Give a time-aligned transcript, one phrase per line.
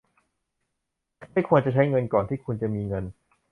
[1.31, 3.05] ไม่ควรจะใช้เงินก่อนที่คุณจะมีเงิน